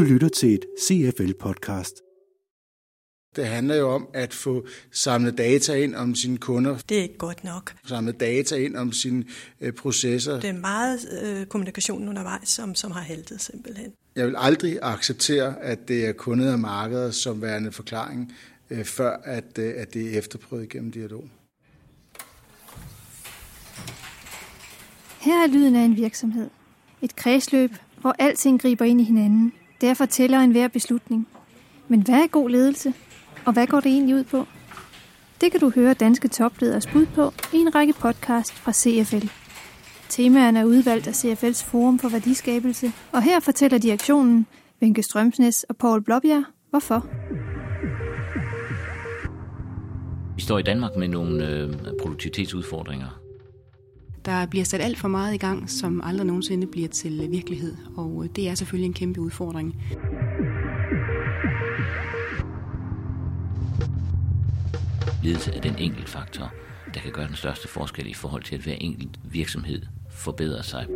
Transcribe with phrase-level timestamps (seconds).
[0.00, 1.94] Du lytter til et CFL-podcast.
[3.36, 7.18] Det handler jo om at få samlet data ind om sine kunder, Det er ikke
[7.18, 7.74] godt nok.
[7.86, 9.24] samlet data ind om sine
[9.60, 10.40] øh, processer.
[10.40, 13.92] Det er meget øh, kommunikationen undervejs, som, som har haltet simpelthen.
[14.16, 18.32] Jeg vil aldrig acceptere, at det er kundet af markedet som værende forklaring,
[18.70, 21.24] øh, før at, øh, at det er efterprøvet gennem dialog.
[25.20, 26.50] Her er lyden af en virksomhed.
[27.02, 29.52] Et kredsløb, hvor alting griber ind i hinanden.
[29.80, 31.28] Derfor tæller enhver beslutning.
[31.88, 32.94] Men hvad er god ledelse?
[33.44, 34.46] Og hvad går det egentlig ud på?
[35.40, 39.26] Det kan du høre danske topleders bud på i en række podcast fra CFL.
[40.08, 44.46] Temaerne er udvalgt af CFL's Forum for Værdiskabelse, og her fortæller direktionen,
[44.80, 47.06] Vinke Strømsnes og Paul Blåbjerg, hvorfor.
[50.36, 53.19] Vi står i Danmark med nogle øh, produktivitetsudfordringer.
[54.24, 58.24] Der bliver sat alt for meget i gang, som aldrig nogensinde bliver til virkelighed, og
[58.24, 59.76] øh, det er selvfølgelig en kæmpe udfordring.
[65.22, 66.52] Ledelse er den enkelt faktor,
[66.94, 70.86] der kan gøre den største forskel i forhold til, at hver enkelt virksomhed forbedrer sig.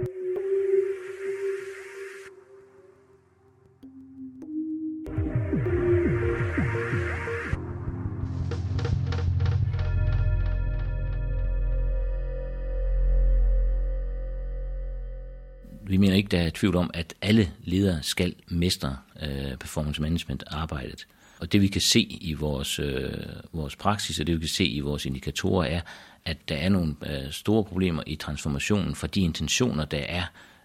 [15.86, 20.44] Vi mener ikke, der er tvivl om, at alle ledere skal mestre øh, performance management
[20.46, 21.06] arbejdet.
[21.38, 23.12] Og det vi kan se i vores, øh,
[23.52, 25.80] vores praksis, og det vi kan se i vores indikatorer, er,
[26.24, 30.22] at der er nogle øh, store problemer i transformationen fra de intentioner, der er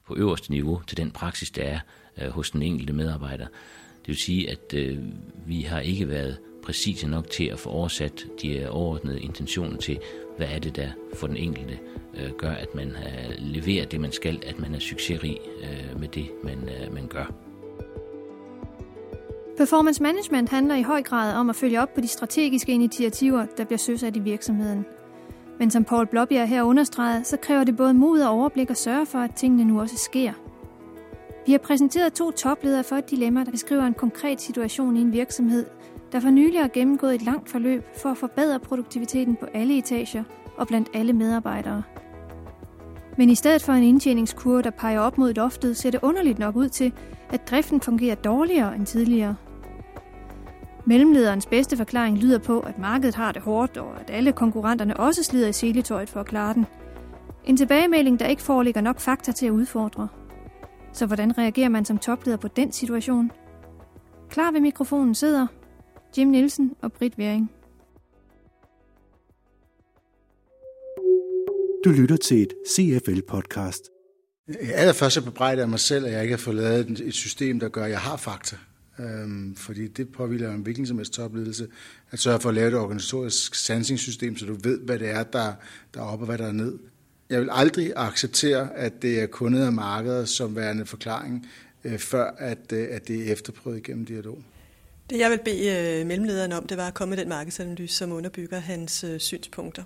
[0.08, 1.80] på øverste niveau, til den praksis, der er
[2.17, 3.45] øh, hos den enkelte medarbejder.
[4.00, 4.98] Det vil sige, at øh,
[5.48, 10.00] vi har ikke været præcise nok til at få oversat de overordnede intentioner til,
[10.38, 11.80] hvad er det, der for den enkelte
[12.14, 16.08] øh, gør, at man øh, leverer det, man skal, at man er succesrig øh, med
[16.08, 17.34] det, man, øh, man gør.
[19.58, 23.66] Performance management handler i høj grad om at følge op på de strategiske initiativer, der
[23.66, 24.86] bliver søsat i virksomheden.
[25.60, 29.06] Men som Paul Blåbjerg her understreget, så kræver det både mod og overblik at sørge
[29.06, 30.33] for, at tingene nu også sker.
[31.45, 35.14] Vi har præsenteret to topledere for et dilemma, der beskriver en konkret situation i en
[35.14, 35.66] virksomhed,
[36.12, 40.23] der for nylig har gennemgået et langt forløb for at forbedre produktiviteten på alle etager
[40.58, 41.83] og blandt alle medarbejdere.
[43.20, 46.56] Men i stedet for en indtjeningskurve, der peger op mod loftet, ser det underligt nok
[46.56, 46.94] ud til,
[47.30, 49.36] at driften fungerer dårligere end tidligere.
[50.86, 55.24] Mellemlederens bedste forklaring lyder på, at markedet har det hårdt, og at alle konkurrenterne også
[55.24, 56.66] slider i seletøjet for at klare den.
[57.46, 60.08] En tilbagemelding, der ikke foreligger nok fakta til at udfordre.
[60.94, 63.32] Så hvordan reagerer man som topleder på den situation?
[64.30, 65.48] Klar ved mikrofonen sidder
[66.18, 67.52] Jim Nielsen og Britt Wering.
[71.86, 73.90] Du lytter til et CFL-podcast.
[74.73, 77.70] Allerførst så bebrejder jeg mig selv, at jeg ikke har fået lavet et system, der
[77.70, 78.56] gør, at jeg har fakta.
[79.00, 81.68] Øhm, fordi det påviler en hvilken som helst topledelse,
[82.12, 85.54] at sørge for at lave et organisatorisk sansingssystem, så du ved, hvad det er, der,
[85.94, 86.78] der er oppe og hvad der er ned.
[87.30, 91.48] Jeg vil aldrig acceptere, at det er kundet af markedet som værende forklaring,
[91.84, 94.44] øh, før at, øh, at det er efterprøvet gennem dialog.
[95.10, 98.12] Det jeg vil bede øh, mellemlederen om, det var at komme med den markedsanalyse, som
[98.12, 99.84] underbygger hans øh, synspunkter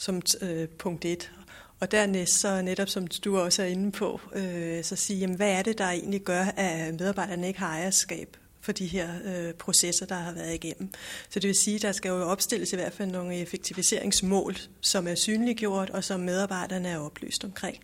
[0.00, 1.32] som øh, punkt 1.
[1.80, 5.52] Og dernæst så netop som du også er inde på, øh, så sige, jamen, hvad
[5.52, 10.06] er det, der egentlig gør, at medarbejderne ikke har ejerskab for de her øh, processer,
[10.06, 10.90] der har været igennem.
[11.28, 15.06] Så det vil sige, at der skal jo opstilles i hvert fald nogle effektiviseringsmål, som
[15.06, 17.76] er synliggjort og som medarbejderne er oplyst omkring.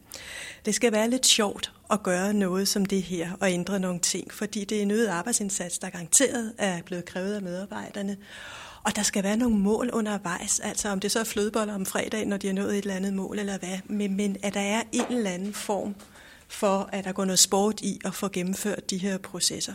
[0.65, 4.33] Det skal være lidt sjovt at gøre noget som det her og ændre nogle ting,
[4.33, 8.17] fordi det er en øget arbejdsindsats, der garanteret er blevet krævet af medarbejderne.
[8.85, 12.27] Og der skal være nogle mål undervejs, altså om det så er flødeboller om fredag,
[12.27, 14.83] når de har nået et eller andet mål, eller hvad, men, men at der er
[14.93, 15.95] en eller anden form
[16.49, 19.75] for, at der går noget sport i at få gennemført de her processer.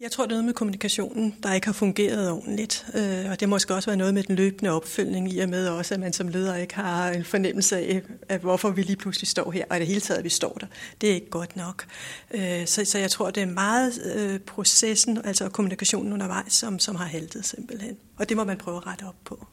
[0.00, 2.86] Jeg tror, det er noget med kommunikationen, der ikke har fungeret ordentligt.
[2.94, 5.94] Øh, og det måske også være noget med den løbende opfølgning i og med også,
[5.94, 9.50] at man som leder ikke har en fornemmelse af, at hvorfor vi lige pludselig står
[9.50, 10.66] her, og i det hele taget, at vi står der.
[11.00, 11.86] Det er ikke godt nok.
[12.34, 16.96] Øh, så, så jeg tror, det er meget øh, processen, altså kommunikationen undervejs, som, som
[16.96, 17.96] har haltet simpelthen.
[18.16, 19.46] Og det må man prøve at rette op på.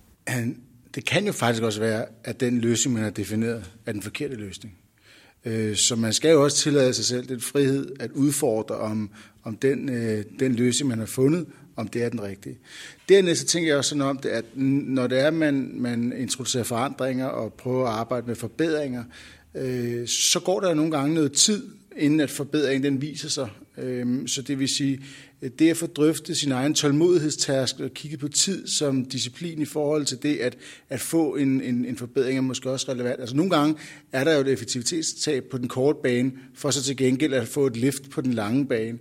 [0.95, 4.35] Det kan jo faktisk også være, at den løsning, man har defineret, er den forkerte
[4.35, 4.77] løsning.
[5.45, 9.09] Øh, så man skal jo også tillade sig selv den frihed at udfordre, om,
[9.43, 11.45] om den, øh, den løsning, man har fundet,
[11.75, 12.57] om det er den rigtige.
[13.09, 16.63] Dernæst så tænker jeg også sådan om det, at når det er, man, man introducerer
[16.63, 19.03] forandringer og prøver at arbejde med forbedringer,
[19.55, 21.63] øh, så går der nogle gange noget tid,
[21.97, 25.01] inden at forbedringen den viser sig Øh, så det vil sige,
[25.45, 29.65] Øh, det at få drøftet sin egen tålmodighedstask og kigge på tid som disciplin i
[29.65, 30.57] forhold til det at,
[30.89, 33.19] at få en, en, en forbedring er måske også relevant.
[33.19, 33.75] Altså nogle gange
[34.11, 37.65] er der jo et effektivitetstab på den korte bane, for så til gengæld at få
[37.65, 38.97] et lift på den lange bane.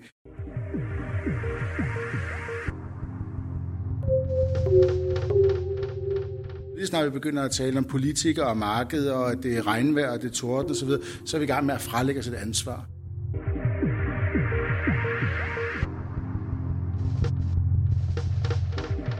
[6.76, 10.10] Lige snart vi begynder at tale om politikere og marked, og at det er regnvejr
[10.10, 10.88] og det er torden osv.,
[11.24, 12.93] så er vi i gang med at frelægge os et ansvar.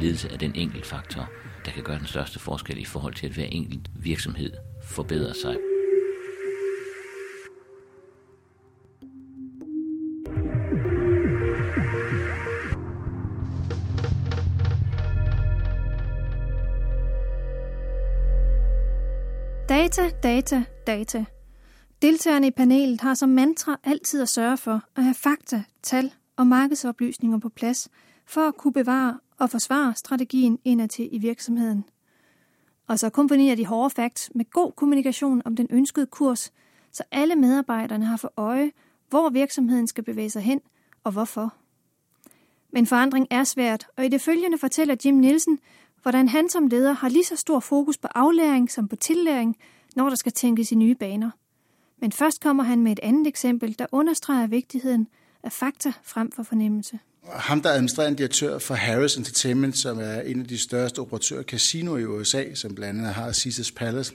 [0.05, 1.31] Ledelse er den enkelt faktor,
[1.65, 4.53] der kan gøre den største forskel i forhold til, at hver enkelt virksomhed
[4.83, 5.57] forbedrer sig.
[19.69, 21.25] Data, data, data.
[22.03, 26.47] Deltagerne i panelet har som mantra altid at sørge for at have fakta, tal og
[26.47, 27.89] markedsoplysninger på plads
[28.27, 31.85] for at kunne bevare og forsvare strategien indadtil i virksomheden.
[32.87, 36.53] Og så kombinerer de hårde facts med god kommunikation om den ønskede kurs,
[36.93, 38.73] så alle medarbejderne har for øje,
[39.09, 40.61] hvor virksomheden skal bevæge sig hen
[41.05, 41.55] og hvorfor.
[42.73, 45.59] Men forandring er svært, og i det følgende fortæller Jim Nielsen,
[46.03, 49.57] hvordan han som leder har lige så stor fokus på aflæring som på tillæring,
[49.97, 51.31] når der skal tænkes i nye baner.
[51.99, 55.09] Men først kommer han med et andet eksempel, der understreger vigtigheden
[55.43, 56.99] af fakta frem for fornemmelse.
[57.33, 61.41] Ham, der er administrerende direktør for Harris Entertainment, som er en af de største operatører
[61.41, 64.13] af casino i USA, som blandt andet har Caesars Palace,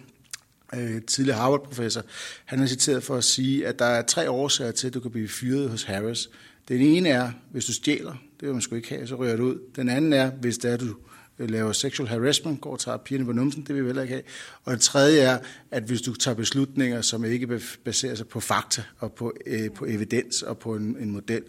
[0.75, 2.01] øh, tidligere Harvard-professor,
[2.45, 5.11] han er citeret for at sige, at der er tre årsager til, at du kan
[5.11, 6.29] blive fyret hos Harris.
[6.67, 9.43] Den ene er, hvis du stjæler, det vil man sgu ikke have, så rører du
[9.43, 9.59] ud.
[9.75, 10.95] Den anden er, hvis det er, du
[11.39, 14.13] Øh, laver sexual harassment, går og tager pigerne på numsen, det vil vi heller ikke
[14.13, 14.23] have.
[14.65, 15.37] Og det tredje er,
[15.71, 19.85] at hvis du tager beslutninger, som ikke baserer sig på fakta og på, øh, på
[19.85, 21.43] evidens og på en, en model.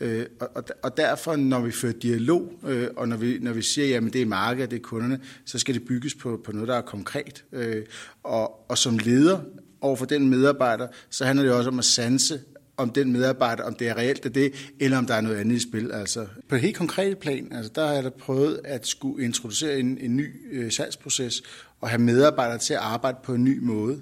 [0.00, 3.96] Øh, og, og derfor, når vi fører dialog, øh, og når vi, når vi siger,
[3.96, 6.76] at det er markedet, det er kunderne, så skal det bygges på, på noget, der
[6.76, 7.44] er konkret.
[7.52, 7.84] Øh,
[8.22, 9.40] og, og som leder
[9.80, 12.40] over for den medarbejder, så handler det også om at sanse
[12.80, 15.56] om den medarbejder, om det er reelt af det, eller om der er noget andet
[15.56, 15.92] i spil.
[15.92, 19.98] Altså, på et helt konkret plan, altså, der har jeg prøvet at skulle introducere en,
[20.00, 21.42] en ny øh, salgsproces
[21.80, 24.00] og have medarbejdere til at arbejde på en ny måde.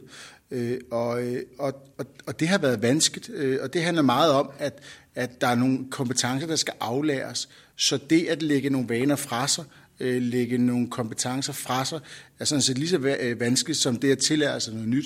[0.50, 4.32] Øh, og, øh, og, og, og det har været vanskeligt, øh, og det handler meget
[4.32, 4.80] om, at,
[5.14, 7.48] at der er nogle kompetencer, der skal aflæres.
[7.76, 9.64] Så det at lægge nogle vaner fra sig,
[10.00, 12.00] øh, lægge nogle kompetencer fra sig,
[12.38, 15.04] er sådan set lige så øh, vanskeligt som det at tillære sig noget nyt.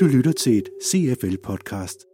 [0.00, 2.11] Du lytter til et CFL-podcast.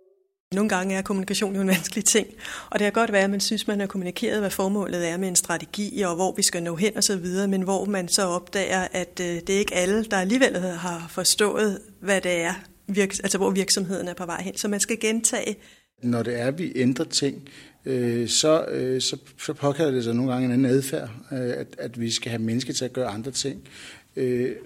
[0.55, 2.27] Nogle gange er kommunikation jo en vanskelig ting,
[2.71, 5.29] og det kan godt være, at man synes, man har kommunikeret, hvad formålet er med
[5.29, 8.27] en strategi, og hvor vi skal nå hen og så videre, men hvor man så
[8.27, 12.55] opdager, at øh, det er ikke alle, der alligevel har forstået, hvad det er,
[12.99, 14.57] altså hvor virksomheden er på vej hen.
[14.57, 15.57] Så man skal gentage.
[16.03, 17.49] Når det er, at vi ændrer ting,
[17.85, 21.67] øh, så, øh, så, så påkalder det sig nogle gange en anden adfærd, øh, at,
[21.79, 23.69] at vi skal have mennesker til at gøre andre ting.
[24.17, 24.57] Øh,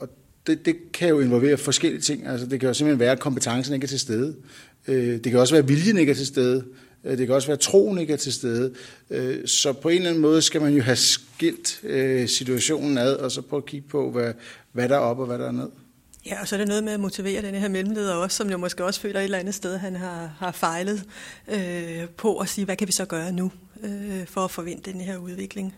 [0.00, 0.08] og
[0.50, 2.26] det, det kan jo involvere forskellige ting.
[2.26, 4.36] Altså, det kan jo simpelthen være, at kompetencen ikke er til stede.
[4.88, 6.64] Øh, det kan også være, at viljen ikke er til stede.
[7.04, 8.74] Øh, det kan også være, at troen ikke er til stede.
[9.10, 11.80] Øh, så på en eller anden måde skal man jo have skilt
[12.30, 14.32] situationen ad, og så prøve at kigge på, hvad,
[14.72, 15.68] hvad der er op og hvad der er ned.
[16.26, 18.56] Ja, og så er det noget med at motivere den her mellemleder også, som jo
[18.56, 21.04] måske også føler et eller andet sted, han har, har fejlet
[21.48, 23.52] øh, på at sige, hvad kan vi så gøre nu
[23.82, 25.74] øh, for at forvente den her udvikling.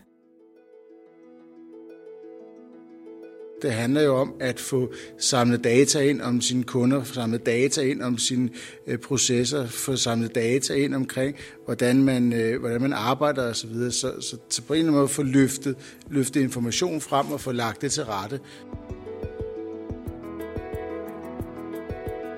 [3.63, 7.81] Det handler jo om at få samlet data ind om sine kunder, få samlet data
[7.81, 8.49] ind om sine
[8.87, 13.73] øh, processer, få samlet data ind omkring, hvordan man, øh, hvordan man arbejder osv.
[13.73, 15.75] Så, så, så, så på en eller anden måde få løftet,
[16.09, 18.39] løftet information frem og få lagt det til rette.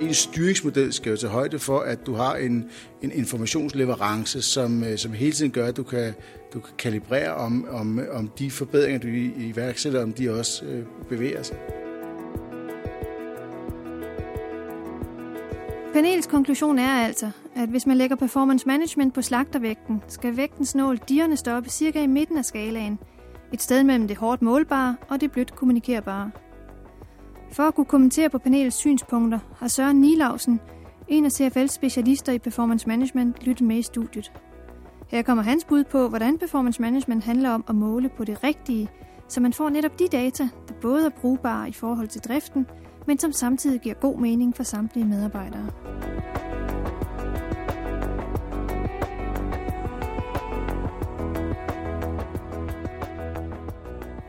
[0.01, 2.65] En styringsmodel skal jo tage højde for, at du har en,
[3.01, 6.13] en informationsleverance, som, øh, som hele tiden gør, at du kan,
[6.55, 9.07] du kan kalibrere om, om, om de forbedringer, du
[9.37, 11.57] iværksætter, om de også øh, bevæger sig.
[15.93, 20.97] Panels konklusion er altså, at hvis man lægger performance management på slagtervægten, skal vægtens nål
[20.97, 22.99] dirrende stoppe cirka i midten af skalaen.
[23.53, 26.31] Et sted mellem det hårdt målbare og det blødt kommunikerbare.
[27.51, 30.59] For at kunne kommentere på panelets synspunkter, har Søren Nilausen,
[31.07, 34.31] en af CFL's specialister i performance management, lyttet med i studiet.
[35.07, 38.89] Her kommer hans bud på, hvordan performance management handler om at måle på det rigtige,
[39.27, 42.67] så man får netop de data, der både er brugbare i forhold til driften,
[43.07, 45.69] men som samtidig giver god mening for samtlige medarbejdere.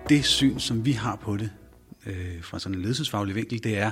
[0.08, 1.50] Det syn, som vi har på det,
[2.06, 3.90] øh, fra sådan en ledelsesfaglig vinkel, det er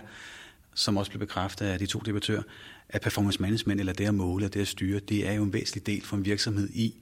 [0.74, 2.42] som også blev bekræftet af de to debattører,
[2.88, 5.52] at performance management, eller det at måle og det at styre, det er jo en
[5.52, 6.94] væsentlig del for en virksomhed i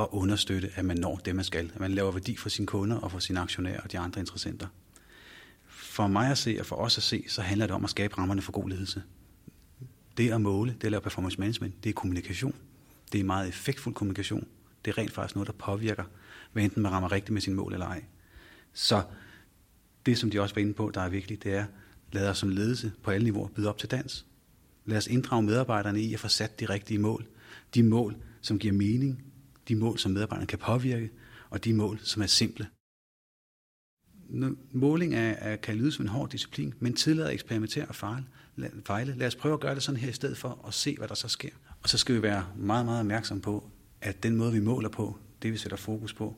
[0.00, 1.70] at understøtte, at man når det, man skal.
[1.74, 4.66] At man laver værdi for sine kunder og for sine aktionærer og de andre interessenter.
[5.66, 8.18] For mig at se og for os at se, så handler det om at skabe
[8.18, 9.02] rammerne for god ledelse.
[10.16, 12.54] Det at måle, det at lave performance management, det er kommunikation.
[13.12, 14.46] Det er meget effektfuld kommunikation.
[14.84, 16.04] Det er rent faktisk noget, der påvirker,
[16.52, 18.04] hvad enten man rammer rigtigt med sin mål eller ej.
[18.72, 19.02] Så
[20.06, 21.64] det, som de også var inde på, der er vigtigt, det er,
[22.12, 24.26] lad os som ledelse på alle niveauer byde op til dans.
[24.84, 27.26] Lad os inddrage medarbejderne i at få sat de rigtige mål.
[27.74, 29.24] De mål, som giver mening,
[29.68, 31.10] de mål, som medarbejderne kan påvirke,
[31.50, 32.66] og de mål, som er simple.
[34.72, 38.24] Måling er, er, kan lyde som en hård disciplin, men tillader at eksperimentere og fejle.
[38.86, 39.14] fejle.
[39.16, 41.14] Lad os prøve at gøre det sådan her i stedet for at se, hvad der
[41.14, 41.50] så sker.
[41.82, 45.18] Og så skal vi være meget, meget opmærksom på, at den måde, vi måler på,
[45.42, 46.36] det vi sætter fokus på,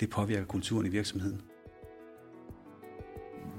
[0.00, 1.40] det påvirker kulturen i virksomheden.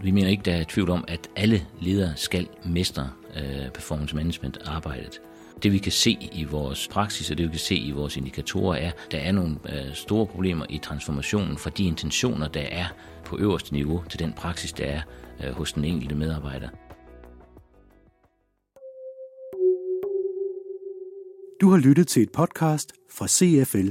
[0.03, 4.58] Vi mener ikke, der er tvivl om, at alle ledere skal mestre øh, performance management
[4.65, 5.22] arbejdet.
[5.63, 8.75] Det vi kan se i vores praksis og det vi kan se i vores indikatorer
[8.75, 12.86] er, at der er nogle øh, store problemer i transformationen fra de intentioner, der er
[13.25, 15.01] på øverste niveau til den praksis, der er
[15.43, 16.70] øh, hos den enkelte medarbejder.
[21.62, 23.89] Du har lyttet til et podcast fra CFL